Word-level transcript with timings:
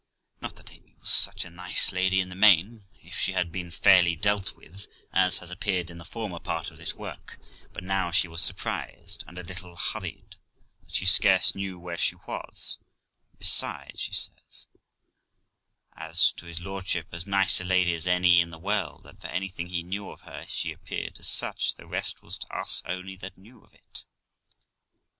Not 0.41 0.55
that 0.55 0.71
Amy 0.71 0.95
was 0.99 1.13
such 1.13 1.45
a 1.45 1.51
nice 1.51 1.91
lady 1.91 2.21
in 2.21 2.29
the 2.29 2.35
main, 2.35 2.85
if 3.03 3.13
she 3.13 3.33
had 3.33 3.51
been 3.51 3.69
fairly 3.69 4.15
dealt 4.15 4.55
with, 4.55 4.87
as 5.13 5.37
has 5.37 5.51
appeared 5.51 5.91
in 5.91 5.99
the 5.99 6.05
former 6.05 6.39
part 6.39 6.71
of 6.71 6.79
this 6.79 6.95
work; 6.95 7.37
but 7.71 7.83
now 7.83 8.09
she 8.09 8.27
was 8.27 8.41
surprised, 8.41 9.23
and 9.27 9.37
a 9.37 9.43
little 9.43 9.75
hurried, 9.75 10.37
that 10.79 10.95
she 10.95 11.05
scarce 11.05 11.53
knew 11.53 11.77
where 11.77 11.97
she 11.99 12.15
was; 12.15 12.79
and 13.29 13.37
besides, 13.37 13.99
she 13.99 14.09
was, 14.09 14.65
as 15.95 16.31
to 16.31 16.47
his 16.47 16.59
lordship, 16.59 17.09
as 17.11 17.27
nice 17.27 17.61
a 17.61 17.63
lady 17.63 17.93
as 17.93 18.07
any 18.07 18.41
in 18.41 18.49
the 18.49 18.57
world, 18.57 19.05
and, 19.05 19.21
for 19.21 19.27
anything 19.27 19.67
he 19.67 19.83
knew 19.83 20.09
of 20.09 20.21
her, 20.21 20.45
she 20.47 20.71
appeared 20.71 21.17
as 21.19 21.27
such. 21.27 21.75
The 21.75 21.85
rest 21.85 22.23
was 22.23 22.39
to 22.39 22.47
us 22.51 22.81
only 22.87 23.15
that 23.17 23.37
knew 23.37 23.63
of 23.63 23.71
it. 23.75 24.03